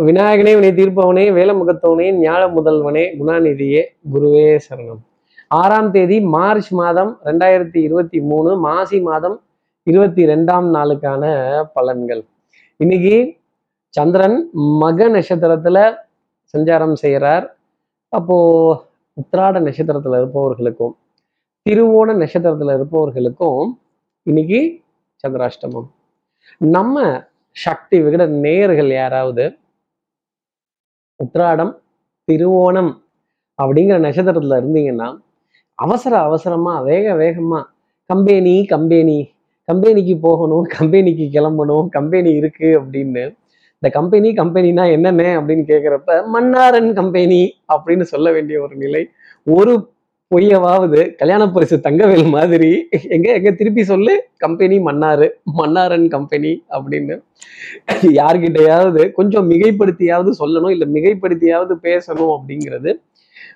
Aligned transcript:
விநாயகனே 0.00 0.52
வினை 0.58 0.68
தீர்ப்பவனே 0.68 1.24
வேலமுகத்தவனே 1.36 2.06
ஞாழ 2.22 2.42
முதல்வனே 2.56 3.02
குணாநிதியே 3.18 3.82
குருவே 4.14 4.58
சரணம். 4.68 4.98
ஆறாம் 5.48 5.90
தேதி 5.90 6.20
மார்ச் 6.20 6.72
மாதம் 6.72 7.20
ரெண்டாயிரத்தி 7.24 7.76
இருபத்தி 7.76 8.20
மூணு 8.20 8.58
மாசி 8.58 9.00
மாதம் 9.00 9.40
இருபத்தி 9.82 10.26
ரெண்டாம் 10.26 10.66
நாளுக்கான 10.74 11.24
பலன்கள். 11.74 12.24
இன்னைக்கு 12.76 13.36
சந்திரன் 13.88 14.48
மக 14.52 15.08
நட்சத்திரத்துல 15.08 15.94
சஞ்சாரம் 16.56 16.92
செய்கிறார் 16.92 17.56
அப்போ 18.08 18.36
உத்திராட 19.16 19.60
நட்சத்திரத்துல 19.66 20.18
இருப்பவர்களுக்கும் 20.18 20.96
திருவோண 21.70 22.16
நட்சத்திரத்துல 22.22 22.74
இருப்பவர்களுக்கும் 22.74 23.78
இன்னைக்கு 24.22 24.80
சந்திராஷ்டமம். 25.26 25.88
நம்ம 26.58 27.22
சக்தி 27.50 28.02
விகட 28.02 28.26
நேயர்கள் 28.26 28.90
யாராவது 28.90 29.56
உத்ராடம் 31.20 31.72
திருவோணம் 32.28 32.92
அப்படிங்கிற 33.58 33.96
நட்சத்திரத்துல 33.98 34.58
இருந்தீங்கன்னா 34.60 35.08
அவசர 35.78 36.12
அவசரமா 36.20 36.74
வேக 36.82 37.06
வேகமா 37.14 37.60
கம்பெனி 38.10 38.54
கம்பெனி 38.66 39.18
கம்பெனிக்கு 39.68 40.14
போகணும் 40.18 40.64
கம்பெனிக்கு 40.68 41.26
கிளம்பணும் 41.32 41.86
கம்பெனி 41.88 42.30
இருக்கு 42.34 42.68
அப்படின்னு 42.80 43.24
இந்த 43.82 43.88
கம்பெனி 43.90 44.28
கம்பெனினா 44.34 44.84
என்னென்ன 44.90 45.22
அப்படின்னு 45.38 45.64
கேட்குறப்ப 45.68 46.16
மன்னாரன் 46.32 46.90
கம்பெனி 46.92 47.40
அப்படின்னு 47.68 48.04
சொல்ல 48.04 48.28
வேண்டிய 48.32 48.56
ஒரு 48.62 48.74
நிலை 48.76 49.02
ஒரு 49.46 49.72
பொய்யவாவது 50.34 51.14
கல்யாண 51.16 51.50
பரிசு 51.50 51.76
தங்கவேல் 51.76 52.28
மாதிரி. 52.28 52.88
எங்க 53.08 53.32
எங்க 53.32 53.50
திருப்பி 53.50 53.84
சொல்லு? 53.84 54.14
கம்பெனி 54.36 54.78
மன்னாரு 54.78 55.28
மன்னாரன் 55.58 56.08
கம்பெனி 56.08 56.64
அப்படின்னு. 56.70 57.16
யார்கிட்டையாவது 58.02 59.12
கொஞ்சம் 59.12 59.50
மிகைப்படுத்தியாவது 59.50 60.30
சொல்லணும் 60.38 60.70
இல்லை 60.70 60.88
மிகைப்படுத்தியாவது 60.92 61.74
பேசணும் 61.82 62.32
அப்படிங்கிறது 62.36 62.92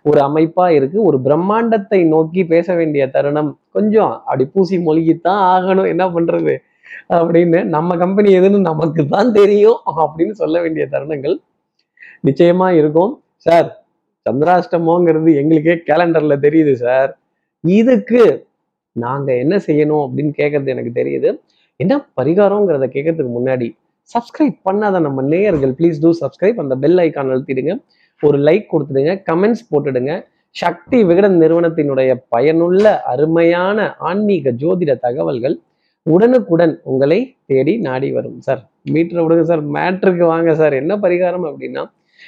ஒரு 0.02 0.20
அமைப்பா 0.20 0.68
இருக்கு. 0.68 1.02
ஒரு 1.02 1.18
பிரம்மாண்டத்தை 1.24 2.06
நோக்கி 2.06 2.46
பேச 2.46 2.74
வேண்டிய 2.74 3.10
தருணம். 3.10 3.58
கொஞ்சம் 3.72 4.12
அப்படி 4.12 4.44
பூசி 4.44 4.78
மொழிகித்தான் 4.78 5.42
ஆகணும். 5.54 5.88
என்ன 5.88 6.06
பண்றது? 6.08 6.56
அப்படின்னு 7.10 7.64
நம்ம 7.64 7.96
கம்பெனி 7.96 8.38
எதுன்னு 8.38 8.60
நமக்கு 8.60 9.06
தான் 9.06 9.32
தெரியும் 9.32 9.78
அப்படின்னு 9.96 10.30
சொல்ல 10.30 10.60
வேண்டிய 10.60 10.88
தருணங்கள் 10.90 11.36
நிச்சயமா 12.26 12.68
இருக்கும். 12.70 13.22
சார் 13.36 13.68
சந்திராஷ்டமோங்கிறது 14.28 15.32
எங்களுக்கே 15.42 15.74
கேலண்டர்ல 15.90 16.36
தெரியுது 16.46 16.72
சார் 16.84 17.10
இதுக்கு 17.64 18.22
நாங்க 18.96 19.28
என்ன 19.42 19.54
செய்யணும் 19.66 20.02
அப்படின்னு 20.04 20.32
கேட்கறது 20.40 20.72
எனக்கு 20.74 20.92
தெரியுது. 21.00 21.28
என்ன 21.80 21.94
பரிகாரங்கிறத 22.18 22.86
கேட்கறதுக்கு 22.94 23.32
முன்னாடி 23.36 23.68
சப்ஸ்கிரைப் 24.14 24.56
பண்ணாத 24.68 24.96
நம்ம 25.06 25.22
நேயர்கள் 25.32 25.72
ப்ளீஸ் 25.78 26.00
டூ 26.04 26.10
சப்ஸ்கிரைப் 26.22 26.60
அந்த 26.62 26.74
பெல் 26.84 27.00
ஐக்கான் 27.04 27.32
அழுத்திடுங்க. 27.32 27.72
ஒரு 28.22 28.38
லைக் 28.46 28.66
கொடுத்துடுங்க 28.72 29.12
கமெண்ட்ஸ் 29.30 29.64
போட்டுடுங்க. 29.70 30.12
சக்தி 30.56 30.98
விகடன் 31.08 31.36
நிறுவனத்தினுடைய 31.42 32.10
பயனுள்ள 32.34 32.84
அருமையான 33.12 33.88
ஆன்மீக 34.10 34.52
ஜோதிட 34.62 34.92
தகவல்கள் 35.06 35.56
உடனுக்குடன் 36.06 36.74
உங்களை 36.90 37.20
தேடி 37.46 37.74
நாடி 37.86 38.08
வரும் 38.12 38.38
சார் 38.46 38.62
மீட்டரை 38.92 39.22
விடுங்க 39.24 39.44
சார் 39.50 39.62
மேட்ருக்கு 39.76 40.24
வாங்க 40.32 40.50
சார் 40.54 40.74
என்ன 40.80 40.92
பரிகாரம் 41.04 41.46
அப்படின்னா 41.48 41.82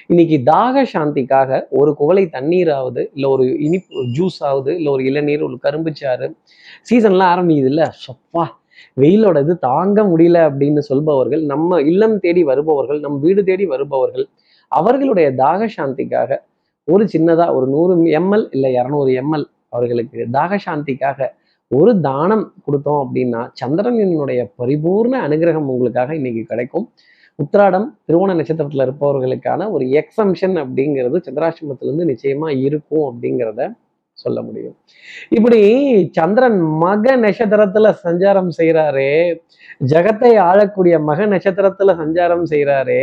இன்னைக்கு 0.06 0.42
தாக 0.42 0.84
சாந்திக்காக 0.92 1.60
ஒரு 1.70 1.94
குவளை 1.94 2.24
தண்ணீராவது 2.28 3.10
இல்லை 3.14 3.28
ஒரு 3.30 3.44
இனிப்பு 3.58 4.04
ஜூஸ் 4.18 4.42
ஆகுது 4.42 4.74
இல்லை 4.74 4.92
ஒரு 4.92 5.04
இளநீர் 5.04 5.42
ஒரு 5.42 5.58
கரும்புச்சாறு 5.60 6.28
சீசன்லாம் 6.82 7.32
ஆரம்பிக்குது 7.32 7.64
இல்லை 7.64 7.84
சப்பா 7.84 8.44
வெயிலோட 8.96 9.38
இது 9.40 9.58
தாங்க 9.58 10.04
முடியல 10.04 10.38
அப்படின்னு 10.48 10.78
சொல்பவர்கள் 10.78 11.42
நம்ம 11.44 11.80
இல்லம் 11.82 12.18
தேடி 12.18 12.42
வருபவர்கள் 12.42 13.00
நம் 13.00 13.18
வீடு 13.20 13.44
தேடி 13.44 13.64
வருபவர்கள் 13.64 14.26
அவர்களுடைய 14.72 15.34
தாக 15.34 15.68
சாந்திக்காக 15.76 16.38
ஒரு 16.84 17.04
சின்னதா 17.04 17.52
ஒரு 17.54 17.66
நூறு 17.66 17.94
எம்எல் 18.10 18.48
இல்லை 18.50 18.72
இரநூறு 18.72 19.12
எம்எல் 19.12 19.46
அவர்களுக்கு 19.68 20.26
தாக 20.30 20.58
சாந்திக்காக 20.66 21.28
ஒரு 21.70 22.00
தானம் 22.00 22.52
கொடுத்தோம் 22.66 23.00
அப்படின்னா 23.04 23.48
சந்திரனினுடைய 23.60 24.50
பரிபூர்ண 24.56 25.28
அனுகிரகம் 25.28 25.68
உங்களுக்காக 25.68 26.14
இன்னைக்கு 26.14 26.42
கிடைக்கும். 26.44 26.92
உத்திராடம் 27.38 27.86
திருவோண 28.06 28.30
நட்சத்திரத்துல 28.38 28.86
இருப்பவர்களுக்கான 28.86 29.68
ஒரு 29.74 29.84
எக்ஸம்ஷன் 30.00 30.56
அப்படிங்கிறது 30.62 31.18
சந்திராசிரமத்திலேருந்து 31.26 32.10
நிச்சயமா 32.12 32.48
இருக்கும் 32.66 33.06
அப்படிங்கிறத 33.10 33.68
சொல்ல 34.18 34.38
முடியும். 34.46 34.74
இப்படி 35.36 35.60
சந்திரன் 36.18 36.58
மக 36.82 37.14
நட்சத்திரத்துல 37.24 37.92
சஞ்சாரம் 38.04 38.50
செய்கிறாரே 38.58 39.12
ஜகத்தை 39.92 40.32
ஆளக்கூடிய 40.48 40.94
மக 41.08 41.26
நட்சத்திரத்துல 41.26 41.94
சஞ்சாரம் 42.02 42.44
செய்கிறாரே 42.52 43.02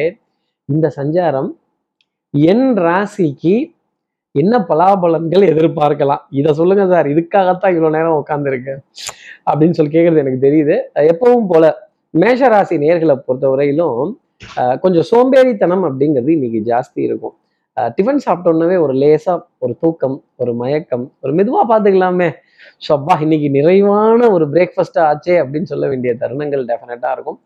இந்த 0.69 0.87
சஞ்சாரம் 0.99 1.49
என் 2.33 2.67
ராசிக்கு 2.85 3.55
என்ன 4.35 4.55
பலாபலன்கள் 4.69 5.43
எதிர்பார்க்கலாம்? 5.51 6.23
இதை 6.39 6.51
சொல்லுங்க 6.53 6.83
சார் 6.93 7.07
இதுக்காகத்தான் 7.13 7.73
இவ்வளவு 7.75 7.95
நேரம் 7.95 8.19
உட்காந்துருக்கு 8.21 8.73
அப்படின்னு 9.49 9.77
சொல்லி 9.77 9.91
கேட்கறது 9.95 10.23
எனக்கு 10.23 10.45
தெரியுது. 10.47 10.75
எப்பவும் 11.13 11.49
போல 11.51 11.65
மேஷராசி 12.23 12.75
நேர்களை 12.85 13.15
பொறுத்தவரையிலும் 13.27 14.01
கொஞ்சம் 14.83 15.05
சோம்பேறித்தனம் 15.11 15.83
அப்படிங்கிறது 15.87 16.31
இன்னைக்கு 16.37 16.59
ஜாஸ்தி 16.71 16.99
இருக்கும். 17.07 17.35
டிஃபன் 17.97 18.21
சாப்பிட்டோன்னவே 18.25 18.75
ஒரு 18.83 18.93
லேசா 19.01 19.33
ஒரு 19.63 19.73
தூக்கம் 19.81 20.15
ஒரு 20.41 20.51
மயக்கம் 20.61 21.05
ஒரு 21.23 21.31
மெதுவா 21.39 21.61
பார்த்துக்கலாமே. 21.71 22.29
ஸோ 22.85 22.89
அப்பா 22.97 23.15
இன்னைக்கு 23.25 23.49
நிறைவான 23.57 24.29
ஒரு 24.35 24.45
பிரேக்ஃபாஸ்டா 24.53 25.01
ஆச்சே 25.09 25.35
அப்படின்னு 25.43 25.69
சொல்ல 25.73 25.85
வேண்டிய 25.91 26.11
தருணங்கள் 26.21 26.63
டெஃபினட்டா 26.71 27.11
இருக்கும். 27.15 27.39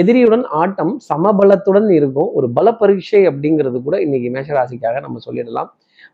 எதிரியுடன் 0.00 0.44
ஆட்டம் 0.60 0.92
சமபலத்துடன் 1.08 1.88
இருக்கும். 1.98 2.30
ஒரு 2.38 2.46
பல 2.58 2.66
பரீட்சை 2.80 3.22
அப்படிங்கிறது 3.30 3.78
கூட 3.88 3.96
இன்னைக்கு 4.06 4.28
மேஷராசிக்காக 4.36 5.00
நம்ம 5.06 5.20
சொல்லிடலாம். 5.26 5.68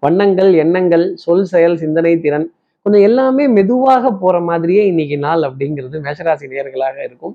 வண்ணங்கள் 0.04 0.50
எண்ணங்கள் 0.64 1.04
சொல் 1.24 1.46
செயல் 1.52 1.76
சிந்தனை 1.84 2.14
திறன் 2.24 2.46
கொஞ்சம் 2.86 3.04
எல்லாமே 3.08 3.44
மெதுவாக 3.56 4.10
போற 4.22 4.36
மாதிரியே 4.50 4.84
இன்னைக்கு 4.92 5.16
நாள் 5.26 5.42
அப்படிங்கிறது 5.48 5.96
மேஷராசி 6.06 6.46
நேர்களாக 6.54 6.96
இருக்கும். 7.08 7.34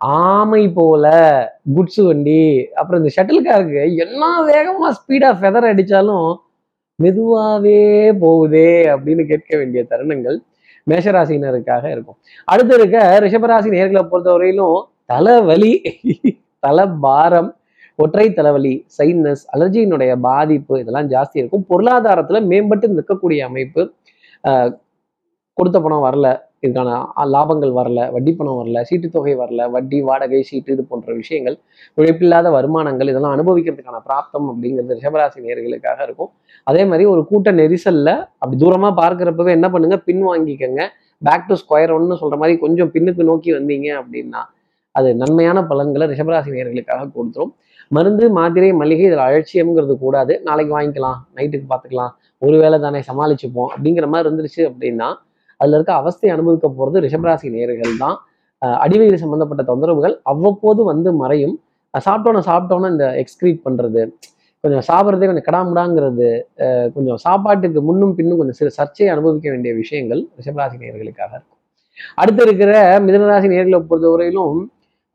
ஆமை 0.00 0.62
போல 0.68 1.04
குட்ஸ் 1.74 2.00
வண்டி 2.06 2.42
அப்புறம் 2.74 3.00
இந்த 3.02 3.12
ஷட்டில்காருக்கு 3.16 3.82
என்ன 4.04 4.24
வேகமா 4.46 4.88
ஸ்பீடா 4.98 5.30
ஃபெதர் 5.40 5.68
அடிச்சாலும் 5.72 6.30
மெதுவாவே 6.98 7.80
போகுதே 8.24 8.70
அப்படின்னு 8.94 9.22
கேட்க 9.26 9.50
வேண்டிய 9.56 9.82
தருணங்கள் 9.90 10.38
மேஷராசினருக்காக 10.90 11.84
இருக்கும். 11.90 12.18
அடுத்து 12.44 12.74
இருக்க 12.74 12.98
ரிஷபராசி 13.24 13.68
நேர்களை 13.74 14.02
பொறுத்தவரையிலும் 14.10 14.80
தலைவலி 15.06 15.72
தலை 16.58 16.86
பாரம் 17.00 17.50
ஒற்றை 17.96 18.26
தலைவலி 18.32 18.74
சைனஸ் 18.98 19.44
அலர்ஜியினுடைய 19.54 20.12
பாதிப்பு 20.20 20.74
இதெல்லாம் 20.80 21.10
ஜாஸ்தி 21.10 21.36
இருக்கும். 21.42 21.66
பொருளாதாரத்துல 21.70 22.40
மேம்பட்டு 22.50 22.86
நிற்கக்கூடிய 22.96 23.40
அமைப்பு 23.48 23.82
கொடுத்த 25.56 25.80
பணம் 25.80 26.04
வரல. 26.04 26.28
இதுக்கான 26.64 26.90
லாபங்கள் 27.34 27.72
வரல 27.78 28.00
வட்டி 28.14 28.32
பணம் 28.38 28.58
வரல 28.60 28.80
சீட்டு 28.88 29.08
தொகை 29.16 29.34
வரல 29.40 29.62
வட்டி 29.74 29.98
வாடகை 30.08 30.40
சீட்டு 30.50 30.72
இது 30.74 30.82
போன்ற 30.90 31.14
விஷயங்கள் 31.20 31.56
உழைப்பில்லாத 31.98 32.50
வருமானங்கள் 32.56 33.10
இதெல்லாம் 33.12 33.34
அனுபவிக்கிறதுக்கான 33.36 34.00
பிராப்தம் 34.08 34.46
அப்படிங்கிறது 34.52 34.96
ரிஷபராசி 34.98 35.44
நேர்களுக்காக 35.46 35.98
இருக்கும். 36.08 36.30
அதே 36.70 36.82
மாதிரி 36.90 37.04
ஒரு 37.14 37.22
கூட்ட 37.30 37.52
நெரிசல்ல 37.52 38.10
அப்படி 38.40 38.58
தூரமா 38.64 38.90
பார்க்குறப்பவே 39.02 39.50
என்ன 39.58 39.68
பண்ணுங்க? 39.74 39.96
பின் 40.08 40.22
வாங்கிக்கங்க. 40.30 40.82
பேக் 41.22 41.46
டு 41.48 41.54
ஸ்கொயர் 41.62 41.92
ஒன்னு 41.96 42.20
சொல்ற 42.22 42.36
மாதிரி 42.42 42.54
கொஞ்சம் 42.64 42.90
பின்னுக்கு 42.94 43.22
நோக்கி 43.30 43.50
வந்தீங்க 43.56 43.88
அப்படின்னா 44.00 44.42
அது 44.94 45.08
நன்மையான 45.20 45.58
பலன்களை 45.70 46.06
ரிஷபராசி 46.12 46.50
நேர்களுக்காக 46.56 47.06
கொடுத்துரும். 47.16 47.52
மருந்து 47.90 48.24
மாத்திரை 48.38 48.72
மளிகை 48.80 49.04
இதில் 49.08 49.22
அலட்சியம்ங்கிறது 49.26 49.94
கூடாது. 50.04 50.32
நாளைக்கு 50.48 50.72
வாங்கிக்கலாம் 50.76 51.18
நைட்டுக்கு 51.36 51.66
பார்த்துக்கலாம். 51.72 52.12
ஒருவேளை 52.42 52.78
தானே 52.84 53.00
சமாளிச்சுப்போம் 53.10 53.70
அப்படிங்கிற 53.74 54.06
மாதிரி 54.12 54.26
இருந்துருச்சு 54.28 54.62
அப்படின்னா 54.70 55.08
அதுல 55.64 55.76
இருக்க 55.78 55.92
அவஸ்தை 56.02 56.30
அனுபவிக்க 56.36 56.68
போறது 56.78 57.02
ரிஷபராசி 57.06 57.48
நேர்கள் 57.56 58.00
தான் 58.04 58.16
அடிவயிறு 58.82 59.18
சம்பந்தப்பட்ட 59.22 59.62
தொந்தரவுகள் 59.70 60.14
அவ்வப்போது 60.32 60.80
வந்து 60.90 61.10
மறையும். 61.22 61.56
சாப்பிட்டோன்னு 61.94 62.42
சாப்பிட்டோன்னு 62.50 62.88
இந்த 62.94 63.06
எக்ஸ்கிரீட் 63.22 63.60
பண்றது 63.66 64.02
கொஞ்சம் 64.64 64.84
சாப்பிட்றதே 64.88 65.26
கொஞ்சம் 65.30 65.46
கடாமுடாங்கிறது 65.48 66.28
கொஞ்சம் 66.94 67.18
சாப்பாட்டுக்கு 67.24 67.80
முன்னும் 67.88 68.14
பின்னும் 68.18 68.38
கொஞ்சம் 68.40 68.56
சிறு 68.60 68.70
சர்ச்சையை 68.78 69.08
அனுபவிக்க 69.14 69.46
வேண்டிய 69.54 69.72
விஷயங்கள் 69.80 70.20
ரிஷபராசி 70.38 70.76
நேர்களுக்காக 70.82 71.32
இருக்கும். 71.36 71.58
அடுத்து 72.20 72.42
இருக்கிற 72.46 72.72
மிதனராசி 73.06 73.48
நேர்களை 73.54 73.80
பொறுத்தவரையிலும் 73.90 74.58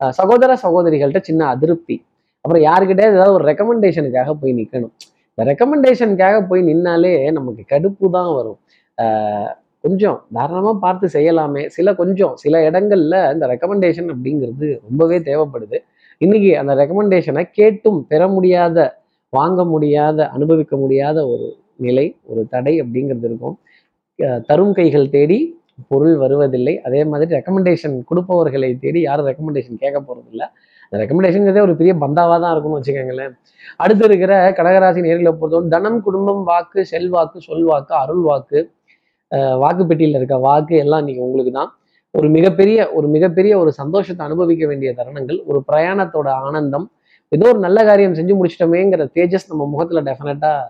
சகோதர 0.00 0.50
சகோதரிகள்கிட்ட 0.64 1.22
சின்ன 1.30 1.48
அதிருப்தி. 1.54 1.96
அப்புறம் 2.44 2.62
யாருக்கிட்டே 2.68 3.06
ஏதாவது 3.12 3.34
ஒரு 3.38 3.46
ரெக்கமெண்டேஷனுக்காக 3.50 4.32
போய் 4.42 4.54
நிற்கணும் 4.60 4.92
இந்த 5.32 5.44
ரெக்கமெண்டேஷனுக்காக 5.50 6.36
போய் 6.50 6.62
நின்னாலே 6.70 7.12
நமக்கு 7.38 7.62
கடுப்பு 7.72 8.06
தான் 8.16 8.30
வரும். 8.38 8.58
ஆஹ் 8.98 9.50
கொஞ்சம் 9.84 10.16
தாராளமாக 10.36 10.76
பார்த்து 10.84 11.06
செய்யலாமே. 11.16 11.62
சில 11.76 11.94
கொஞ்சம் 12.00 12.34
சில 12.42 12.54
இடங்கள்ல 12.68 13.16
இந்த 13.34 13.44
ரெக்கமெண்டேஷன் 13.52 14.10
அப்படிங்கிறது 14.14 14.66
ரொம்பவே 14.86 15.18
தேவைப்படுது. 15.28 15.78
இன்னைக்கு 16.20 16.50
அந்த 16.62 16.72
ரெக்கமெண்டேஷனை 16.80 17.44
கேட்டும் 17.58 18.00
பெற 18.10 18.22
முடியாத 18.36 18.78
வாங்க 19.32 19.60
முடியாத 19.72 20.18
அனுபவிக்க 20.36 20.74
முடியாத 20.82 21.18
ஒரு 21.32 21.46
நிலை 21.84 22.06
ஒரு 22.30 22.42
தடை 22.54 22.74
அப்படிங்கிறது 22.82 23.26
இருக்கும். 23.30 23.56
தரும் 24.48 24.74
கைகள் 24.78 25.12
தேடி 25.14 25.38
பொருள் 25.90 26.16
வருவதில்லை. 26.22 26.74
அதே 26.86 27.02
மாதிரி 27.10 27.30
ரெக்கமெண்டேஷன் 27.38 27.94
கொடுப்பவர்களை 28.08 28.70
தேடி 28.82 29.00
யாரும் 29.08 29.28
ரெக்கமெண்டேஷன் 29.30 29.80
கேட்க 29.84 29.98
போகிறதில்ல 30.08 30.44
அந்த 30.84 30.98
ரெக்கமெண்டேஷன்ங்கிறதே 31.02 31.62
ஒரு 31.66 31.74
பெரிய 31.80 31.92
பந்தாவாக 32.02 32.38
தான் 32.42 32.52
இருக்கும்னு 32.54 32.78
வச்சுக்கோங்களேன். 32.78 33.32
அடுத்து 33.82 34.04
இருக்கிற 34.08 34.34
கடகராசி 34.58 35.00
நேர்களை 35.06 35.32
பொறுத்தவரை 35.40 35.70
தனம் 35.76 35.98
குடும்பம் 36.06 36.42
வாக்கு 36.50 36.80
செல்வாக்கு 36.92 37.40
சொல்வாக்கு 37.48 37.94
அருள் 38.02 38.22
வாக்கு 38.28 38.60
அஹ் 39.32 39.56
வாக்கு 39.58 39.84
பெட்டியில் 39.86 40.16
இருக்க 40.16 40.36
வாக்கு 40.38 40.76
எல்லாம் 40.76 40.98
இன்னைக்கு 40.98 41.24
உங்களுக்கு 41.24 41.52
தான் 41.52 41.70
ஒரு 42.14 42.28
மிகப்பெரிய 42.28 42.78
ஒரு 42.92 43.06
மிகப்பெரிய 43.08 43.52
ஒரு 43.58 43.70
சந்தோஷத்தை 43.72 44.22
அனுபவிக்க 44.26 44.64
வேண்டிய 44.66 44.92
தருணங்கள் 44.96 45.38
ஒரு 45.46 45.58
பிரயாணத்தோட 45.68 46.28
ஆனந்தம் 46.46 46.86
ஏதோ 47.32 47.46
ஒரு 47.48 47.58
நல்ல 47.58 47.78
காரியம் 47.84 48.14
செஞ்சு 48.14 48.34
முடிச்சிட்டோமேங்கிற 48.34 49.04
தேஜஸ் 49.14 49.50
நம்ம 49.50 49.66
முகத்துல 49.66 50.00
டெஃபினட்டாக 50.00 50.68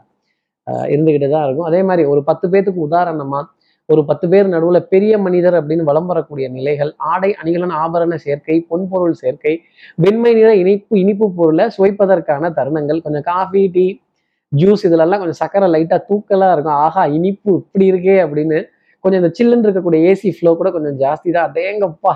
இருந்துக்கிட்டு 0.90 1.28
தான் 1.30 1.46
இருக்கும். 1.46 1.66
அதே 1.66 1.82
மாதிரி 1.82 2.02
ஒரு 2.08 2.20
பத்து 2.24 2.46
பேத்துக்கு 2.50 2.86
உதாரணமா 2.88 3.40
ஒரு 3.88 4.02
பத்து 4.04 4.26
பேர் 4.28 4.48
நடுவுல 4.48 4.78
பெரிய 4.88 5.12
மனிதர் 5.18 5.56
அப்படின்னு 5.60 5.84
வலம் 5.84 6.06
வரக்கூடிய 6.06 6.48
நிலைகள் 6.48 6.94
ஆடை 7.04 7.30
அணிகலன் 7.34 7.74
ஆபரண 7.76 8.14
சேர்க்கை 8.16 8.56
பொன்பொருள் 8.70 9.16
சேர்க்கை 9.22 9.54
வெண்மை 9.98 10.32
நிற 10.34 10.50
இனிப்பு 10.54 10.94
இனிப்பு 10.98 11.26
பொருளை 11.34 11.66
சுவைப்பதற்கான 11.78 12.50
தருணங்கள் 12.50 13.00
கொஞ்சம் 13.00 13.22
காஃபி 13.22 13.62
டீ 13.68 13.86
ஜூஸ் 14.52 14.84
இதுலலாம் 14.88 15.20
கொஞ்சம் 15.22 15.40
சக்கரை 15.42 15.66
லைட்டாக 15.74 16.00
தூக்கலாக 16.10 16.54
இருக்கும். 16.56 16.78
ஆஹா 16.86 17.02
இனிப்பு 17.16 17.50
இப்படி 17.62 17.86
இருக்கே 17.92 18.16
அப்படின்னு 18.24 18.58
கொஞ்சம் 19.04 19.20
இந்த 19.22 19.30
சில்லுன்னு 19.38 19.66
இருக்கக்கூடிய 19.66 20.08
ஏசி 20.10 20.30
ஃப்ளோ 20.36 20.50
கூட 20.60 20.68
கொஞ்சம் 20.76 20.96
ஜாஸ்தி 21.02 21.28
தான். 21.36 21.46
அடேங்கப்பா 21.48 22.12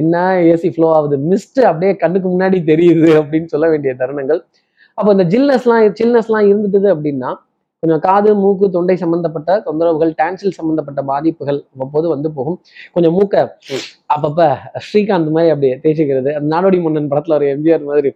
என்ன 0.00 0.24
ஏசி 0.52 0.68
ஃப்ளோ 0.74 0.88
ஆகுது? 0.96 1.16
மிஸ்ட் 1.30 1.60
அப்படியே 1.70 1.92
கண்ணுக்கு 2.02 2.28
முன்னாடி 2.34 2.58
தெரியுது 2.70 3.10
அப்படின்னு 3.20 3.48
சொல்ல 3.54 3.66
வேண்டிய 3.72 3.92
தருணங்கள். 4.02 4.40
அப்போ 4.98 5.10
இந்த 5.16 5.24
ஜில்னஸ்லாம் 5.32 5.96
சில்னஸ்லாம் 6.00 6.48
இருந்துட்டுது 6.50 6.88
அப்படின்னா 6.94 7.30
கொஞ்சம் 7.82 8.02
காது 8.06 8.30
மூக்கு 8.42 8.66
தொண்டை 8.74 8.94
சம்மந்தப்பட்ட 9.02 9.50
தொந்தரவுகள் 9.66 10.12
டான்சில் 10.20 10.54
சம்மந்தப்பட்ட 10.58 11.00
பாதிப்புகள் 11.10 11.58
அவ்வப்போது 11.72 12.06
வந்து 12.12 12.28
போகும். 12.36 12.56
கொஞ்சம் 12.94 13.14
மூக்க 13.16 13.34
அப்பப்போ 14.14 14.46
ஸ்ரீகாந்த் 14.86 15.34
மாதிரி 15.36 15.52
அப்படியே 15.54 15.74
தேய்ச்சிக்கிறது. 15.84 16.30
அந்த 16.38 16.48
நாடோடி 16.54 16.78
மன்னன் 16.86 17.10
படத்துல 17.12 17.36
ஒரு 17.38 17.48
எம்ஜிஆர் 17.54 17.84
மாதிரி 17.90 18.12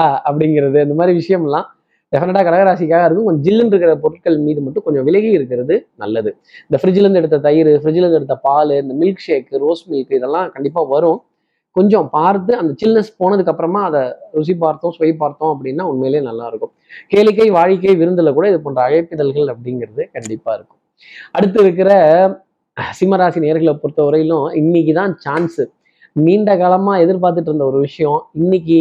ஆ 0.00 0.02
அப்படிங்கிறது 0.28 0.80
இந்த 0.86 0.96
மாதிரி 1.00 1.14
விஷயம்லாம் 1.20 1.68
டெஃபினட்டா 2.12 2.42
கடகராசிக்காக 2.48 3.06
இருக்கும். 3.06 3.26
கொஞ்சம் 3.28 3.44
ஜில்லுன்னு 3.46 3.72
இருக்கிற 3.74 3.94
பொருட்கள் 4.04 4.36
மீது 4.46 4.60
மட்டும் 4.66 4.84
கொஞ்சம் 4.86 5.06
விலகி 5.08 5.30
இருக்கிறது 5.38 5.74
நல்லது. 6.02 6.30
இந்த 6.68 6.76
ஃப்ரிட்ஜ்ல 6.80 7.04
இருந்து 7.06 7.20
எடுத்த 7.22 7.40
தயிர் 7.46 7.70
ஃப்ரிட்ஜ்ல 7.80 8.04
இருந்து 8.04 8.20
எடுத்த 8.20 8.36
பால் 8.46 8.72
இந்த 8.82 8.94
மில்க் 9.02 9.24
ஷேக் 9.26 9.50
ரோஸ் 9.64 9.82
மில்க் 9.92 10.14
இதெல்லாம் 10.18 10.48
கண்டிப்பா 10.54 10.82
வரும். 10.94 11.20
கொஞ்சம் 11.76 12.06
பார்த்து 12.14 12.52
அந்த 12.60 12.72
சில்னஸ் 12.80 13.10
போனதுக்கு 13.20 13.52
அப்புறமா 13.52 13.80
அதை 13.88 14.00
ருசி 14.36 14.54
பார்த்தோம் 14.62 14.94
சுவை 14.96 15.10
பார்த்தோம் 15.22 15.52
அப்படின்னா 15.54 15.84
உண்மையிலேயே 15.90 16.22
நல்லா 16.28 16.44
இருக்கும். 16.50 16.72
கேளிக்கை 17.12 17.48
வாழிக்கை 17.56 17.92
விருந்துல 18.00 18.32
கூட 18.38 18.46
இது 18.52 18.58
போன்ற 18.64 18.80
அழைப்பிதழ்கள் 18.88 19.50
அப்படிங்கிறது 19.52 20.04
கண்டிப்பா 20.16 20.50
இருக்கும். 20.58 20.80
அடுத்து 21.36 21.58
இருக்கிற 21.64 21.90
சிம்மராசி 22.98 23.38
நேர்களை 23.44 23.74
பொறுத்த 23.82 24.00
வரையிலும் 24.06 24.46
இன்னைக்கு 24.60 24.92
தான் 25.00 25.12
சான்ஸ் 25.24 25.60
நீண்ட 26.24 26.50
காலமா 26.62 26.92
எதிர்பார்த்துட்டு 27.04 27.50
இருந்த 27.50 27.66
ஒரு 27.70 27.78
விஷயம். 27.86 28.20
இன்னைக்கு 28.40 28.80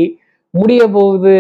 முடிய 0.54 0.82
போகுது. 0.96 1.36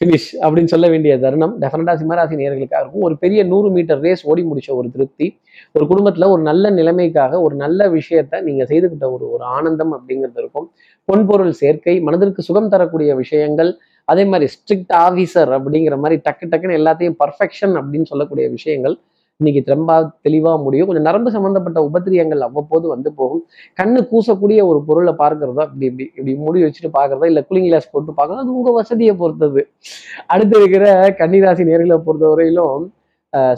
ஃபினிஷ் 0.00 0.30
அப்படின்னு 0.44 0.70
சொல்ல 0.72 0.86
வேண்டிய 0.88 1.12
தருணம். 1.18 1.52
டெஃபினட்டா 1.60 1.92
சிம்மராசி 2.00 2.34
நேர்களுக்காக 2.40 2.80
இருக்கும். 2.82 3.04
ஒரு 3.08 3.14
பெரிய 3.22 3.40
நூறு 3.44 3.68
மீட்டர் 3.70 4.00
ரேஸ் 4.00 4.22
ஓடி 4.30 4.42
முடிச்ச 4.50 4.70
ஒரு 4.70 4.88
திருப்தி 4.90 5.26
ஒரு 5.72 5.84
குடும்பத்துல 5.90 6.28
ஒரு 6.34 6.42
நல்ல 6.42 6.70
நிலைமைக்காக 6.70 7.40
ஒரு 7.40 7.54
நல்ல 7.54 7.88
விஷயத்த 7.88 8.40
நீங்க 8.48 8.64
செய்துக்கிட்ட 8.64 9.08
ஒரு 9.10 9.24
ஒரு 9.30 9.44
ஆனந்தம் 9.56 9.94
அப்படிங்கிறது 9.96 10.40
இருக்கும். 10.42 10.66
பொன்பொருள் 11.08 11.54
சேர்க்கை 11.62 11.94
மனதிற்கு 12.00 12.42
சுகம் 12.42 12.68
தரக்கூடிய 12.68 13.14
விஷயங்கள் 13.14 13.70
அதே 14.04 14.24
மாதிரி 14.24 14.46
ஸ்ட்ரிக்ட் 14.54 14.92
ஆஃபீஸர் 15.06 15.50
அப்படிங்கிற 15.56 15.94
மாதிரி 15.98 16.20
டக்கு 16.28 16.46
டக்குன்னு 16.50 16.78
எல்லாத்தையும் 16.80 17.16
பர்ஃபெக்ஷன் 17.24 17.74
அப்படின்னு 17.80 18.10
சொல்லக்கூடிய 18.12 18.48
விஷயங்கள் 18.48 18.96
இன்னைக்கு 19.40 19.60
ரொம்ப 19.72 19.92
தெளிவாக 20.26 20.58
முடியும். 20.66 20.86
கொஞ்சம் 20.88 21.06
நரம்பு 21.08 21.30
சம்மந்தப்பட்ட 21.34 21.78
உபத்திரியங்கள் 21.88 22.42
அவ்வப்போது 22.46 22.86
வந்து 22.92 23.08
போகும். 23.18 23.42
கண்ணு 23.80 24.00
கூசக்கூடிய 24.12 24.60
ஒரு 24.70 24.78
பொருளை 24.88 25.12
பார்க்கறதோ? 25.22 25.64
இப்படி 25.70 25.86
இப்படி 25.90 26.04
இப்படி 26.18 26.34
முடி 26.44 26.60
வச்சுட்டு 26.64 26.90
பார்க்கறதோ? 26.98 27.26
இல்லை 27.32 27.42
கூலிங் 27.48 27.66
கிளாஸ் 27.68 27.90
போட்டு 27.94 28.12
பார்க்கறதோ? 28.18 28.44
அது 28.44 28.56
உங்க 28.58 28.72
வசதியை 28.78 29.14
பொறுத்தது. 29.22 29.62
அடுத்து 30.34 30.56
இருக்கிற 30.60 30.86
கன்னிராசி 31.20 31.66
நேர்களை 31.70 31.98
பொறுத்த 32.06 32.26
வரையிலும் 32.32 32.86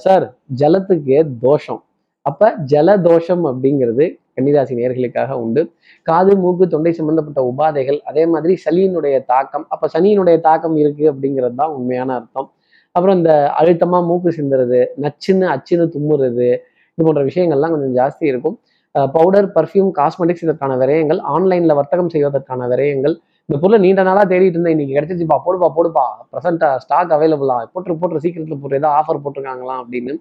சார் 0.04 0.26
ஜலத்துக்கு 0.60 1.16
தோஷம். 1.46 1.82
அப்ப 2.26 2.50
ஜல 2.72 2.88
தோஷம் 3.08 3.44
அப்படிங்கிறது 3.50 4.04
கன்னிராசி 4.36 4.74
நேர்களுக்காக 4.78 5.32
உண்டு. 5.44 5.62
காது 6.08 6.32
மூக்கு 6.42 6.64
தொண்டை 6.74 6.92
சம்பந்தப்பட்ட 6.98 7.40
உபாதைகள் 7.50 7.98
அதே 8.10 8.24
மாதிரி 8.32 8.54
சளியினுடைய 8.64 9.16
தாக்கம். 9.32 9.64
அப்ப 9.74 9.88
சனியினுடைய 9.94 10.36
தாக்கம் 10.48 10.76
இருக்கு 10.82 11.04
அப்படிங்கிறது 11.12 11.56
தான் 11.62 11.74
உண்மையான 11.78 12.10
அர்த்தம். 12.18 12.48
அப்புறம் 12.96 13.16
இந்த 13.20 13.32
அழுத்தமாக 13.60 14.02
மூக்கு 14.10 14.30
சிந்துறது 14.38 14.80
நச்சுன்னு 15.04 15.46
அச்சுன்னு 15.54 15.86
தும்முறது 15.94 16.48
இது 16.94 17.06
போன்ற 17.08 17.22
விஷயங்கள்லாம் 17.30 17.72
கொஞ்சம் 17.74 17.96
ஜாஸ்தி 18.00 18.24
இருக்கும். 18.32 18.56
பவுடர் 19.16 19.48
பர்ஃப்யூம் 19.56 19.90
காஸ்மெட்டிக்ஸ் 19.98 20.44
இதற்கான 20.46 20.76
விரயங்கள் 20.82 21.20
ஆன்லைனில் 21.32 21.78
வர்த்தகம் 21.78 22.12
செய்வதற்கான 22.14 22.66
விரயங்கள். 22.72 23.14
இந்த 23.48 23.56
பொருளை 23.60 23.78
நீண்ட 23.84 24.00
நாளாக 24.08 24.26
தேடிட்டு 24.30 24.56
இருந்தேன் 24.56 24.74
இன்னைக்கு 24.74 24.94
கிடைச்சிச்சுப்பா 24.96 25.36
போடுப்பா 25.44 25.68
போடுப்பா 25.76 26.04
ப்ரெசென்ட்டாக 26.32 26.80
ஸ்டாக் 26.84 27.12
அவைலபிளா 27.16 27.56
போட்டு 27.74 27.96
போட்டு 28.00 28.22
சீக்கிரத்தில் 28.24 28.60
போட்டு 28.62 28.78
ஏதாவது 28.80 28.96
ஆஃபர் 29.00 29.20
போட்டிருக்காங்களாம் 29.24 29.80
அப்படின்னு 29.82 30.14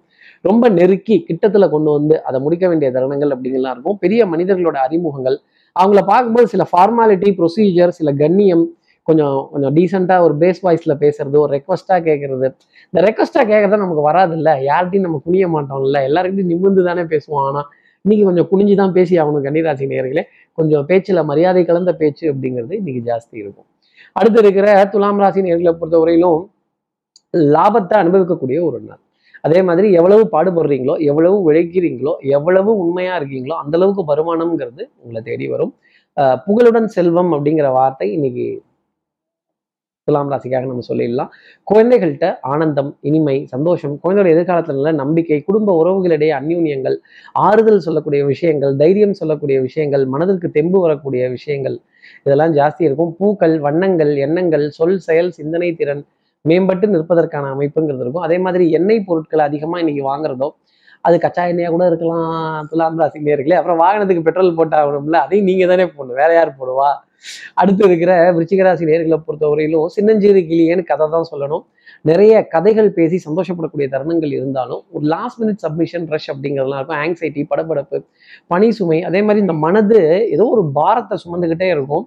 ரொம்ப 0.48 0.68
நெருக்கி 0.78 1.16
கிட்டத்தில் 1.28 1.72
கொண்டு 1.74 1.90
வந்து 1.96 2.16
அதை 2.28 2.38
முடிக்க 2.44 2.64
வேண்டிய 2.70 2.90
தருணங்கள் 2.96 3.32
அப்படிங்கலாம் 3.36 3.74
இருக்கும். 3.76 3.98
பெரிய 4.04 4.20
மனிதர்களோட 4.32 4.78
அறிமுகங்கள். 4.86 5.36
அவங்கள 5.76 6.02
பார்க்கும்போது 6.12 6.48
சில 6.54 6.64
ஃபார்மாலிட்டி 6.70 7.30
ப்ரொசீஜர் 7.40 7.96
சில 7.98 8.12
கண்ணியம் 8.22 8.64
கொஞ்சம் 9.08 9.36
கொஞ்சம் 9.52 9.74
டீசெண்டாக 9.76 10.24
ஒரு 10.26 10.34
பேஸ் 10.42 10.60
வாய்ஸ்ல 10.66 10.94
பேசுறது 11.02 11.36
ஒரு 11.44 11.50
ரெக்வஸ்ட்டாக 11.56 12.00
கேட்கறது 12.08 12.46
இந்த 12.90 13.00
ரெக்வஸ்ட்டாக 13.06 13.44
கேட்கறது 13.52 13.82
நமக்கு 13.84 14.04
வராது 14.10 14.34
இல்லை 14.38 14.54
யார்கிட்டையும் 14.70 15.06
நம்ம 15.06 15.20
குனிய 15.26 15.46
மாட்டோம்ல. 15.54 16.00
எல்லாருக்கிட்டையும் 16.08 16.52
நிமிர்ந்து 16.54 16.84
தானே 16.88 17.04
பேசுவோம். 17.14 17.44
ஆனால் 17.48 17.66
இன்னைக்கு 18.04 18.24
கொஞ்சம் 18.28 18.48
குனிஞ்சு 18.50 18.74
தான் 18.82 18.94
பேசி 18.98 19.14
ஆகணும் 19.22 19.44
கன்னிராசி 19.46 19.86
நேர்களே 19.92 20.24
கொஞ்சம் 20.58 20.84
பேச்சில் 20.90 21.26
மரியாதை 21.30 21.62
கலந்த 21.70 21.92
பேச்சு 22.02 22.24
அப்படிங்கிறது 22.32 22.74
இன்னைக்கு 22.80 23.02
ஜாஸ்தி 23.10 23.36
இருக்கும். 23.42 23.68
அடுத்து 24.18 24.38
இருக்கிற 24.44 24.68
துலாம் 24.92 25.20
ராசி 25.22 25.40
நேர்களை 25.48 25.72
பொறுத்தவரையிலும் 25.80 26.40
லாபத்தை 27.54 27.96
அனுபவிக்கக்கூடிய 28.02 28.58
ஒரு 28.68 28.78
நாள். 28.88 29.02
அதே 29.46 29.60
மாதிரி 29.68 29.88
எவ்வளவு 29.98 30.22
பாடுபடுறீங்களோ 30.34 30.94
எவ்வளவு 31.10 31.36
உழைக்கிறீங்களோ 31.48 32.12
எவ்வளவு 32.36 32.70
உண்மையா 32.84 33.12
இருக்கீங்களோ 33.20 33.56
அந்த 33.64 33.74
அளவுக்கு 33.78 34.02
வருமானம்ங்கிறது 34.12 34.82
உங்களை 35.02 35.20
தேடி 35.28 35.46
வரும். 35.54 35.72
புகழுடன் 36.46 36.88
செல்வம் 36.94 37.30
அப்படிங்கிற 37.34 37.68
வார்த்தை 37.76 38.06
இன்னைக்கு 38.16 38.46
துலாம் 40.08 40.30
ராசிக்காக 40.32 40.66
நம்ம 40.70 40.84
சொல்லிடலாம். 40.90 41.30
குழந்தைகள்கிட்ட 41.70 42.26
ஆனந்தம் 42.52 42.90
இனிமை 43.08 43.36
சந்தோஷம் 43.54 43.94
குழந்தையோட 44.02 44.28
எதிர்காலத்தில் 44.34 44.78
நல்ல 44.78 44.92
நம்பிக்கை 45.02 45.38
குடும்ப 45.48 45.72
உறவுகளிடையே 45.80 46.32
அந்யூன்யங்கள் 46.40 46.96
ஆறுதல் 47.46 47.84
சொல்லக்கூடிய 47.86 48.22
விஷயங்கள் 48.32 48.74
தைரியம் 48.82 49.16
சொல்லக்கூடிய 49.20 49.58
விஷயங்கள் 49.68 50.04
மனதிற்கு 50.14 50.50
தெம்பு 50.58 50.78
வரக்கூடிய 50.86 51.24
விஷயங்கள் 51.36 51.76
இதெல்லாம் 52.26 52.54
ஜாஸ்தி 52.58 52.82
இருக்கும். 52.88 53.10
பூக்கள் 53.18 53.56
வண்ணங்கள் 53.66 54.12
எண்ணங்கள் 54.26 54.64
சொல் 54.78 55.00
செயல் 55.08 55.30
சிந்தனை 55.38 55.68
திறன் 55.80 56.02
மேம்பட்டு 56.44 56.86
நிற்பதற்கான 56.94 57.50
அமைப்புங்கிறது 57.54 58.02
இருக்கும். 58.04 58.24
அதே 58.26 58.36
மாதிரி 58.46 58.64
எண்ணெய் 58.78 59.06
பொருட்கள் 59.08 59.42
அதிகமாக 59.48 59.82
இன்னைக்கு 59.84 60.04
வாங்குறதோ 60.10 60.48
அது 61.06 61.16
கச்சா 61.24 61.42
எண்ணெயாக 61.50 61.72
கூட 61.74 61.84
இருக்கலாம் 61.90 62.66
துலாம் 62.70 62.98
ராசி 63.00 63.18
நேர்களே 63.26 63.58
அப்புறம் 63.58 63.80
வாகனத்துக்கு 63.82 64.24
பெட்ரோல் 64.28 64.56
போட்டாகணும்ல 64.58 65.18
அதையும் 65.26 65.48
நீங்க 65.50 65.66
தானே 65.72 65.84
போடணும். 65.90 66.18
வேற 66.22 66.30
யார் 66.38 66.58
போடுவா? 66.60 66.88
அடுத்து 67.60 67.82
இருக்கிற 67.88 68.12
விருச்சிகராசி 68.36 68.84
நேர்களை 68.90 69.18
பொறுத்தவரையிலும் 69.26 69.88
சின்னஞ்சிறு 69.96 70.42
கிளியன்னு 70.50 70.84
கதை 70.90 71.06
தான் 71.14 71.28
சொல்லணும். 71.32 71.64
நிறைய 72.08 72.34
கதைகள் 72.54 72.90
பேசி 72.98 73.16
சந்தோஷப்படக்கூடிய 73.26 73.86
தருணங்கள் 73.94 74.32
இருந்தாலும் 74.38 74.82
ஒரு 74.94 75.04
லாஸ்ட் 75.14 75.40
மினிட் 75.42 75.62
சப்மிஷன் 75.64 76.06
ரஷ் 76.14 76.28
அப்படிங்கிறதுலாம் 76.32 76.80
இருக்கும். 76.80 77.00
ஆங்ஸைட்டி 77.04 77.42
படபடப்பு 77.52 77.98
பனி 78.52 78.68
சுமை 78.78 78.98
அதே 79.08 79.22
மாதிரி 79.26 79.42
இந்த 79.46 79.56
மனது 79.66 80.00
ஏதோ 80.34 80.46
ஒரு 80.56 80.64
பாரத்தை 80.78 81.16
சுமந்துக்கிட்டே 81.24 81.70
இருக்கும். 81.76 82.06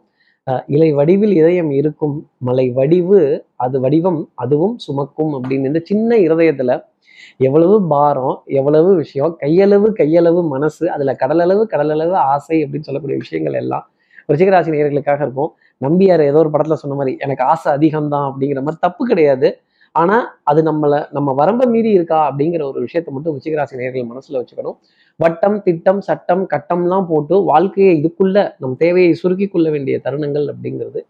இலை 0.76 0.88
வடிவில் 0.98 1.34
இதயம் 1.40 1.72
இருக்கும் 1.80 2.16
மலை 2.48 2.66
வடிவு 2.78 3.20
அது 3.66 3.78
வடிவம் 3.84 4.22
அதுவும் 4.44 4.76
சுமக்கும் 4.86 5.34
அப்படின்னு 5.38 5.70
இந்த 5.72 5.82
சின்ன 5.90 6.18
இருதயத்துல 6.26 6.72
எவ்வளவு 7.48 7.76
பாரம் 7.92 8.36
எவ்வளவு 8.60 8.90
விஷயம் 9.02 9.34
கையளவு 9.44 9.88
கையளவு 10.00 10.42
மனசு 10.54 10.86
அதுல 10.96 11.14
கடலளவு 11.22 11.64
கடலளவு 11.74 12.16
ஆசை 12.32 12.58
அப்படின்னு 12.64 12.88
சொல்லக்கூடிய 12.88 13.18
விஷயங்கள் 13.24 13.60
எல்லாம் 13.62 13.86
விருச்சிகராசி 14.30 14.70
நேர்களுக்காக 14.76 15.22
இருக்கும். 15.22 15.52
நம்பியார் 15.82 16.22
ஏதோ 16.22 16.38
ஒரு 16.38 16.50
படத்துல 16.50 16.74
சொன்ன 16.74 16.96
மாதிரி 16.96 17.18
எனக்கு 17.20 17.44
ஆசை 17.44 17.74
அதிகம்தான் 17.74 18.28
அப்படிங்கிற 18.32 18.62
மாதிரி 18.62 18.80
தப்பு 18.80 19.08
கிடையாது. 19.08 19.62
ஆனா 19.92 20.40
அது 20.44 20.64
நம்மளை 20.64 21.06
நம்ம 21.12 21.34
வரம்பை 21.34 21.68
மீறி 21.68 21.90
இருக்கா 21.92 22.32
அப்படிங்கிற 22.32 22.62
ஒரு 22.62 22.80
விஷயத்த 22.86 23.10
மட்டும் 23.12 23.34
விருச்சிகராசி 23.36 23.80
நேர்கள் 23.80 24.10
மனசுல 24.12 24.42
வச்சுக்கணும். 24.42 24.78
வட்டம் 25.16 25.64
திட்டம் 25.64 26.02
சட்டம் 26.02 26.48
கட்டம்லாம் 26.54 27.08
போட்டு 27.08 27.44
வாழ்க்கையை 27.44 27.94
இதுக்குள்ள 28.02 28.56
நம் 28.58 28.78
தேவையை 28.78 29.14
சுருக்கி 29.14 29.48
கொள்ள 29.48 29.70
வேண்டிய 29.70 30.00
தருணங்கள் 30.04 30.46
அப்படிங்கிறது 30.54 31.02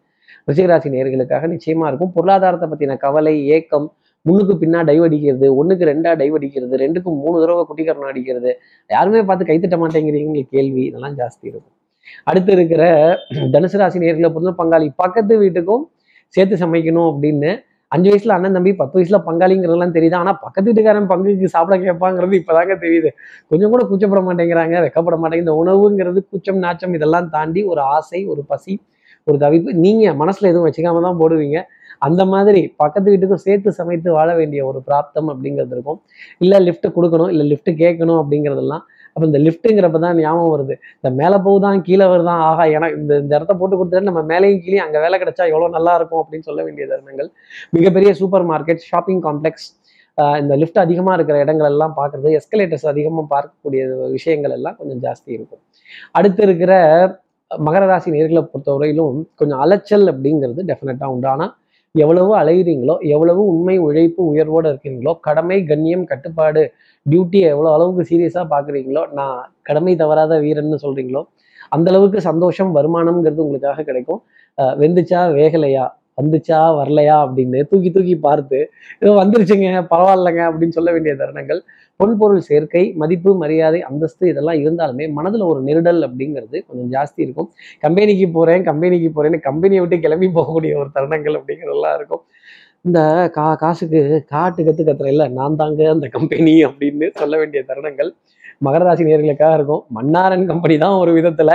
ரிஷிகராசி 0.50 0.90
நேர்களுக்காக 0.90 1.48
நிச்சயமா 1.48 1.88
இருக்கும். 1.88 2.14
பொருளாதாரத்தை 2.14 2.70
பத்தின 2.70 2.98
கவலை 2.98 3.48
ஏக்கம் 3.48 3.94
முன்னுக்கு 4.26 4.54
பின்னா 4.54 4.80
டைவ் 4.86 5.04
அடிக்கிறது 5.04 5.48
ஒண்ணுக்கு 5.60 5.84
ரெண்டா 5.92 6.12
டைவ் 6.18 6.34
அடிக்கிறது 6.34 6.78
ரெண்டுக்கும் 6.78 7.20
மூணு 7.24 7.42
தடவை 7.42 7.64
குட்டிகரணம் 7.70 8.10
அடிக்கிறது 8.12 8.52
யாருமே 8.90 9.22
பார்த்து 9.24 9.46
கைத்திட்ட 9.46 9.78
மாட்டேங்கிறீங்க 9.84 10.44
கேள்வி 10.50 10.84
இதெல்லாம் 10.86 11.16
ஜாஸ்தி 11.18 11.42
இருக்கும். 11.42 11.76
அடுத்து 12.30 12.52
இருக்கிற 12.58 12.84
தனுசு 13.56 13.80
ராசி 13.82 14.00
நேர்களை 14.04 14.30
பொறுத்த 14.36 14.54
பங்காளி 14.62 14.88
பக்கத்து 15.04 15.34
வீட்டுக்கும் 15.44 15.84
சேர்த்து 16.36 16.56
சமைக்கணும் 16.64 17.10
அப்படின்னு 17.12 17.52
அஞ்சு 17.92 18.10
வயசுல 18.12 18.36
அண்ணன் 18.36 18.56
தம்பி 18.58 18.72
பத்து 18.82 18.96
வயசுல 18.98 19.18
பங்காளிங்கிறதெல்லாம் 19.26 19.96
தெரியுது. 19.96 20.16
ஆனா 20.20 20.32
பக்கத்து 20.44 20.68
வீட்டுக்காரன் 20.70 21.10
பங்குக்கு 21.10 21.48
சாப்பிட 21.56 21.76
கேட்பாங்கிறது 21.86 22.36
இப்பதாங்க 22.42 22.76
தெரியுது. 22.84 23.10
கொஞ்சம் 23.52 23.72
கூட 23.74 23.82
கூச்சப்பட 23.90 24.22
மாட்டேங்கிறாங்க 24.28 24.76
வெக்கப்பட 24.86 25.18
மாட்டேங்குது. 25.22 25.46
இந்த 25.46 25.56
உணவுங்கிறது 25.62 26.22
கூச்சம் 26.30 26.62
நாச்சம் 26.66 26.96
இதெல்லாம் 26.98 27.28
தாண்டி 27.36 27.64
ஒரு 27.72 27.82
ஆசை 27.96 28.22
ஒரு 28.34 28.44
பசி 28.52 28.76
ஒரு 29.28 29.38
தவிப்பு. 29.44 29.72
நீங்க 29.86 30.14
மனசுல 30.22 30.50
எதுவும் 30.52 30.68
வச்சுக்காம 30.68 31.02
தான் 31.08 31.20
போடுவீங்க. 31.22 31.58
அந்த 32.08 32.22
மாதிரி 32.34 32.62
பக்கத்து 32.82 33.08
வீட்டுக்கும் 33.14 33.44
சேர்த்து 33.48 33.72
சமைத்து 33.80 34.10
வாழ 34.18 34.30
வேண்டிய 34.40 34.62
ஒரு 34.70 34.80
பிராப்தம் 34.88 35.30
அப்படிங்கிறது 35.34 35.76
இருக்கும். 35.78 36.00
இல்லை 36.44 36.60
லிஃப்ட் 36.68 36.88
கொடுக்கணும் 36.96 37.32
இல்லை 37.34 37.46
லிஃப்ட் 37.52 37.72
கேட்கணும் 37.84 38.20
அப்படிங்கிறதெல்லாம் 38.22 38.86
அப்போ 39.14 39.26
இந்த 39.30 39.40
லிஃப்ட்டுங்கிறப்ப 39.46 40.00
தான் 40.06 40.18
ஞாபகம் 40.24 40.52
வருது. 40.56 40.76
இந்த 41.00 41.10
மேலே 41.22 41.38
போகுதான் 41.48 41.80
கீழே 41.88 42.06
வருதான் 42.14 42.42
ஆஹா 42.50 42.66
எனக்கு 42.78 42.98
இந்த 43.02 43.14
இந்த 43.24 43.34
இடத்த 43.40 43.54
போட்டு 43.62 43.78
கொடுத்துட்டு 43.80 44.10
நம்ம 44.10 44.24
மேலேயும் 44.32 44.64
கீழே 44.66 44.82
அங்கே 44.86 45.02
வேலை 45.06 45.20
கிடைச்சா 45.24 45.46
எவ்வளோ 45.54 45.70
நல்லா 45.78 45.94
இருக்கும் 46.00 46.22
அப்படின்னு 46.24 46.48
சொல்ல 46.50 46.62
வேண்டிய 46.68 46.88
தருணங்கள். 46.92 47.30
மிகப்பெரிய 47.78 48.12
சூப்பர் 48.22 48.48
மார்க்கெட் 48.54 48.84
ஷாப்பிங் 48.92 49.24
காம்ப்ளெக்ஸ் 49.28 49.68
இந்த 50.42 50.54
லிஃப்ட் 50.62 50.80
அதிகமாக 50.86 51.16
இருக்கிற 51.18 51.38
இடங்கள் 51.44 51.70
எல்லாம் 51.74 51.94
பார்க்குறது 52.00 52.30
எஸ்கலேட்டர்ஸ் 52.40 52.88
அதிகமாக 52.92 53.26
பார்க்கக்கூடிய 53.34 53.82
விஷயங்கள் 54.16 54.54
எல்லாம் 54.58 54.76
கொஞ்சம் 54.80 55.02
ஜாஸ்தி 55.06 55.30
இருக்கும். 55.38 55.62
அடுத்து 56.18 56.42
இருக்கிற 56.48 56.74
மகர 57.52 57.84
ராசி 57.92 58.10
நேர்களை 58.16 58.42
பொறுத்தவரையிலும் 58.52 59.16
கொஞ்சம் 59.40 59.62
அலைச்சல் 59.64 60.06
அப்படிங்கிறது 60.12 60.62
டெஃபினட்டாக 60.70 61.14
உண்டு. 61.14 61.28
ஆனால் 61.34 61.52
எவ்வளவு 61.96 62.32
அலைகிறீங்களோ 62.40 62.96
எவ்வளவு 63.14 63.42
உண்மை 63.46 63.76
உழைப்பு 63.78 64.22
உயர்வோடு 64.26 64.68
இருக்கீங்களோ 64.70 65.14
கடமை 65.20 65.58
கண்ணியம் 65.66 66.06
கட்டுப்பாடு 66.06 66.62
டியூட்டியை 67.06 67.48
எவ்வளோ 67.50 67.70
அளவுக்கு 67.74 68.04
சீரியஸாக 68.12 68.46
பார்க்குறீங்களோ 68.54 69.04
நான் 69.14 69.40
கடமை 69.64 69.94
தவறாத 69.96 70.34
வீரன்னு 70.40 70.78
சொல்கிறீங்களோ 70.86 71.22
அந்த 71.72 71.88
அளவுக்கு 71.92 72.20
சந்தோஷம் 72.22 72.72
வருமானம்ங்கிறது 72.78 73.44
உங்களுக்காக 73.46 73.84
கிடைக்கும். 73.84 74.22
வெந்துச்சா 74.82 75.20
வேகலையா? 75.38 75.86
வந்துச்சா 76.18 76.60
வரலையா 76.80 77.16
அப்படின்னு 77.26 77.60
தூக்கி 77.72 77.90
தூக்கி 77.96 78.16
பார்த்து 78.26 78.60
ஏதோ 79.02 79.12
வந்துருச்சுங்க 79.22 79.82
பரவாயில்லைங்க 79.94 80.42
அப்படின்னு 80.50 80.78
சொல்ல 80.78 80.92
வேண்டிய 80.96 81.14
தருணங்கள். 81.22 81.62
பொன்பொருள் 82.00 82.46
சேர்க்கை 82.50 82.84
மதிப்பு 83.02 83.32
மரியாதை 83.42 83.80
அந்தஸ்து 83.90 84.24
இதெல்லாம் 84.32 84.60
இருந்தாலுமே 84.64 85.06
மனதில் 85.18 85.46
ஒரு 85.50 85.60
நெருடல் 85.68 86.02
அப்படிங்கிறது 86.08 86.58
கொஞ்சம் 86.68 86.90
ஜாஸ்தி 86.96 87.20
இருக்கும். 87.26 87.50
கம்பெனிக்கு 87.86 88.28
போகிறேன் 88.38 88.64
கம்பெனிக்கு 88.70 89.10
போகிறேன்னு 89.18 89.40
கம்பெனியை 89.50 89.82
விட்டு 89.84 90.00
கிளம்பி 90.06 90.30
போகக்கூடிய 90.38 90.74
ஒரு 90.82 90.90
தருணங்கள் 90.98 91.38
அப்படிங்கிறதெல்லாம் 91.40 91.96
இருக்கும். 92.00 92.24
இந்த 92.88 93.00
கா 93.36 93.48
காசுக்கு 93.64 94.00
காட்டு 94.34 94.62
கற்று 94.68 94.84
கத்துற 94.86 95.10
இல்ல 95.14 95.26
நான் 95.40 95.58
தாங்க 95.60 95.82
அந்த 95.96 96.08
கம்பெனி 96.16 96.54
அப்படின்னு 96.68 97.08
சொல்ல 97.20 97.34
வேண்டிய 97.42 97.62
தருணங்கள். 97.72 98.10
மகர 98.66 98.84
ராசி 98.88 99.04
நேர்களுக்காக 99.10 99.58
இருக்கும். 99.60 99.84
மன்னாரன் 99.98 100.50
கம்பெனி 100.52 100.76
தான் 100.86 101.00
ஒரு 101.04 101.12
விதத்துல. 101.18 101.52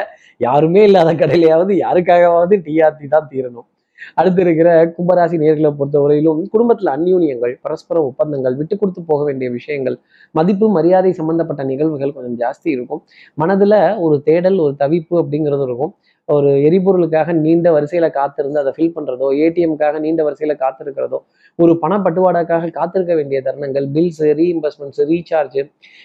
யாருமே 0.47 0.83
இல்லாத 0.89 1.11
கடையிலையாவது 1.23 1.73
யாருக்காகவாவது 1.85 2.57
டிஆர்டி 2.67 3.09
தான் 3.15 3.29
தீரணும். 3.33 3.67
அடுத்து 4.15 4.41
இருக்கிற 4.43 4.71
கும்பராசி 4.99 5.37
நேர்களை 5.45 5.71
பொறுத்தவரையிலும் 5.79 6.41
குடும்பத்துல 6.55 6.93
அந்யூன்யங்கள் 6.97 7.55
பரஸ்பர 7.63 8.03
ஒப்பந்தங்கள் 8.03 8.57
விட்டு 8.57 8.79
கொடுத்து 8.79 9.03
போக 9.03 9.25
வேண்டிய 9.25 9.51
விஷயங்கள் 9.51 9.97
மதிப்பு 10.35 10.69
மரியாதை 10.71 11.13
சம்பந்தப்பட்ட 11.13 11.65
நிகழ்வுகள் 11.65 12.13
கொஞ்சம் 12.13 12.39
ஜாஸ்தி 12.39 12.69
இருக்கும். 12.77 13.03
மனதுல 13.39 13.75
ஒரு 13.99 14.23
தேடல் 14.23 14.59
ஒரு 14.59 14.75
தவிப்பு 14.79 15.15
அப்படிங்கிறது 15.23 15.63
இருக்கும். 15.63 15.93
ஒரு 16.29 16.49
எரிபொருளுக்காக 16.69 17.33
நீண்ட 17.37 17.67
வரிசையில 17.71 18.11
காத்திருந்து 18.11 18.59
அதை 18.59 18.71
ஃபில் 18.77 18.95
பண்றதோ 18.95 19.27
ஏடிஎம்காக 19.43 19.99
நீண்ட 20.01 20.23
வரிசையில 20.23 20.55
காத்திருக்கிறதோ 20.63 21.19
ஒரு 21.59 21.73
பணப்பட்டுவாடாக்காக 21.83 22.71
காத்திருக்க 22.71 23.15
வேண்டிய 23.15 23.39
தருணங்கள் 23.45 23.87
பில்ஸ் 23.95 24.23
ரீஇம்பர்ஸ்மெண்ட்ஸ் 24.41 25.03
ரீசார்ஜ் 25.11 25.59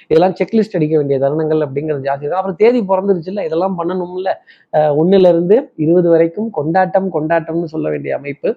இதெல்லாம் 0.08 0.36
செக்லிஸ்ட் 0.40 0.78
அடிக்க 0.80 0.94
வேண்டிய 0.98 1.18
தருணங்கள் 1.20 1.64
அப்படிங்கிறது 1.66 2.06
ஜாஸ்தி 2.08 2.26
இருக்கும் 2.26 2.42
அப்புறம் 2.42 2.60
தேதி 2.64 2.82
பிறந்துருச்சுல்ல 2.82 3.46
இதெல்லாம் 3.46 3.78
பண்ணணும்ல. 3.80 4.30
அஹ் 4.74 5.26
இருந்து 5.28 5.58
இருபது 5.78 6.10
வரைக்கும் 6.10 6.50
கொண்டாட்டம் 6.52 7.10
கொண்டாட்டம்னு 7.14 7.72
சொல்ல 7.76 7.90
வேண்டிய 7.90 8.16
அமைப்பு 8.16 8.50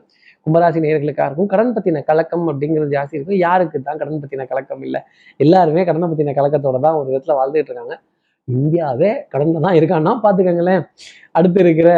கும்பராசி 0.46 0.80
நேர்களுக்காக 0.84 1.26
இருக்கும். 1.26 1.46
கடன் 1.46 1.74
பத்தின 1.76 2.02
கலக்கம் 2.04 2.48
அப்படிங்கிறது 2.48 2.94
ஜாஸ்தி 2.96 3.14
இருக்கும் 3.18 3.38
யாருக்கு 3.38 3.78
தான் 3.82 3.98
கடன் 3.98 4.20
பத்தின 4.22 4.46
கலக்கம் 4.48 4.82
இல்லை. 4.82 5.00
எல்லாருமே 5.40 5.84
கடனை 5.84 6.08
பத்தின 6.08 6.34
கலக்கத்தோட 6.40 6.80
தான் 6.80 6.94
ஒரு 6.94 7.08
விதத்துல 7.10 7.36
வாழ்ந்துட்டு 7.40 7.70
இருக்காங்க. 7.70 7.94
இந்தியாவே 8.48 9.10
கடன்ல 9.32 9.64
தான் 9.66 9.78
இருக்கான்னா 9.80 10.12
பாத்துக்கோங்களேன் 10.24 10.84
அடுத்து 11.38 11.60
இருக்கிற 11.66 11.90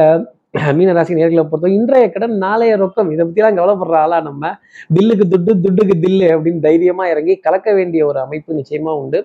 மீனராசி 0.77 1.15
நேர்களை 1.17 1.43
பொறுத்த 1.49 1.69
இன்றைய 1.79 2.05
கடன் 2.13 2.37
நாளைய 2.45 2.75
ரொக்கம். 2.83 3.09
இதை 3.15 3.23
பற்றிலாம் 3.25 3.59
கவலைப்படுற 3.59 3.97
ஆளா 4.03 4.19
நம்ம 4.29 4.53
தில்லுக்கு 4.97 5.25
துட்டு 5.33 5.53
துட்டுக்கு 5.65 5.95
தில்லு 6.05 6.29
அப்படின்னு 6.35 6.61
தைரியமா 6.69 7.05
இறங்கி 7.13 7.35
கலக்க 7.47 7.75
வேண்டிய 7.79 8.05
ஒரு 8.11 8.19
அமைப்பு 8.27 8.59
நிச்சயமா 8.61 8.93
உண்டு. 9.01 9.19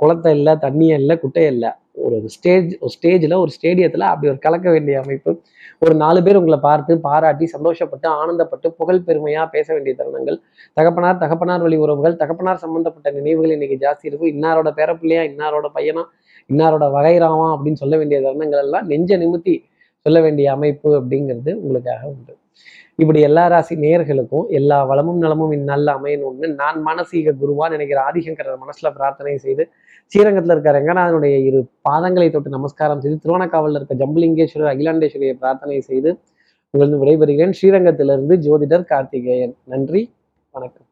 குளத்தை 0.00 0.30
இல்லை 0.36 0.52
தண்ணியை 0.62 0.94
இல்லை 1.00 1.14
குட்டையை 1.22 1.50
இல்லை. 1.54 1.70
ஒரு 2.04 2.16
ஸ்டேஜ் 2.34 2.70
ஒரு 2.82 2.92
ஸ்டேஜில் 2.96 3.34
ஒரு 3.42 3.52
ஸ்டேடியத்தில் 3.56 4.04
அப்படி 4.10 4.30
ஒரு 4.32 4.40
கலக்க 4.46 4.66
வேண்டிய 4.74 4.96
அமைப்பு. 5.02 5.30
ஒரு 5.84 5.94
நாலு 6.02 6.20
பேர் 6.26 6.38
உங்களை 6.40 6.58
பார்த்து 6.66 6.92
பாராட்டி 7.06 7.46
சந்தோஷப்பட்டு 7.54 8.08
ஆனந்தப்பட்டு 8.20 8.68
புகழ் 8.78 9.04
பெருமையாக 9.08 9.46
பேச 9.56 9.66
வேண்டிய 9.74 9.94
தருணங்கள். 10.00 10.38
தகப்பனார் 10.78 11.20
தகப்பனார் 11.24 11.64
வழி 11.66 11.78
உறவுகள் 11.84 12.16
தகப்பனார் 12.22 12.62
சம்பந்தப்பட்ட 12.64 13.10
நினைவுகள் 13.18 13.54
இன்னைக்கு 13.56 13.78
ஜாஸ்தி 13.84 14.08
இருக்கும். 14.10 14.32
இன்னாரோட 14.34 14.72
பேரப்பிள்ளையா 14.80 15.24
இன்னாரோட 15.30 15.68
பையனா 15.76 16.04
இன்னாரோட 16.52 16.84
வகைராமா 16.92 17.48
அப்படின்னு 17.54 17.72
சொல்ல 17.72 17.96
வேண்டிய 17.96 18.20
தருணங்கள் 18.20 18.62
எல்லாம் 18.62 18.86
நெஞ்ச 18.86 19.18
நிமித்தி 19.18 19.54
சொல்ல 19.98 20.20
வேண்டிய 20.20 20.52
அமைப்பு 20.52 21.00
அப்படிங்கிறது 21.00 21.54
உங்களுக்காக 21.54 22.06
உண்டு. 22.06 22.36
இப்படி 22.96 23.20
எல்லா 23.20 23.46
ராசி 23.46 23.76
நேயர்களுக்கும் 23.76 24.46
எல்லா 24.48 24.84
வளமும் 24.84 25.18
நலமும் 25.18 25.52
இந்நல்ல 25.52 25.92
அமையணும்னு 25.92 26.54
நான் 26.54 26.82
மானசீக 26.86 27.34
குருவா 27.42 27.68
நினைக்கிற 27.70 28.02
ஆதிசங்கரர் 28.12 28.62
மனசுல 28.64 28.94
பிரார்த்தனை 28.94 29.36
செய்து 29.36 29.68
ஸ்ரீரங்கத்தில் 30.06 30.52
இருக்க 30.52 30.72
ரங்கநாதனுடைய 30.72 31.36
இரு 31.44 31.60
பாதங்களை 31.90 32.30
தொட்டு 32.30 32.50
நமஸ்காரம் 32.50 33.00
செய்து 33.00 33.18
திருவண்ணாக்காவலில் 33.22 33.78
இருக்க 33.80 33.94
ஜம்புலிங்கேஸ்வரர் 33.94 34.72
அகிலாண்டேஸ்வரியை 34.74 35.32
பிரார்த்தனை 35.32 35.80
செய்து 35.80 36.18
உங்களுக்கு 36.70 37.04
விடைபெறுகிறேன். 37.04 37.54
ஸ்ரீரங்கத்திலிருந்து 37.62 38.36
ஜோதிடர் 38.36 38.84
கார்த்திகேயன். 38.84 39.56
நன்றி. 39.64 40.14
வணக்கம். 40.50 40.87